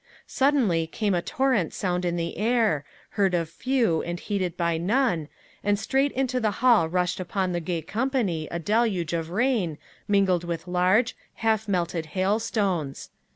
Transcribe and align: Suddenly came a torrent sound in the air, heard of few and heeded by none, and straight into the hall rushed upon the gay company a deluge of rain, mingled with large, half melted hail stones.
Suddenly 0.25 0.87
came 0.87 1.13
a 1.13 1.21
torrent 1.21 1.75
sound 1.75 2.05
in 2.05 2.15
the 2.15 2.35
air, 2.39 2.83
heard 3.11 3.35
of 3.35 3.47
few 3.51 4.01
and 4.01 4.19
heeded 4.19 4.57
by 4.57 4.79
none, 4.79 5.27
and 5.63 5.77
straight 5.77 6.11
into 6.13 6.39
the 6.39 6.49
hall 6.65 6.89
rushed 6.89 7.19
upon 7.19 7.51
the 7.51 7.59
gay 7.59 7.83
company 7.83 8.47
a 8.49 8.57
deluge 8.57 9.13
of 9.13 9.29
rain, 9.29 9.77
mingled 10.07 10.43
with 10.43 10.67
large, 10.67 11.15
half 11.35 11.67
melted 11.67 12.07
hail 12.17 12.39
stones. 12.39 13.11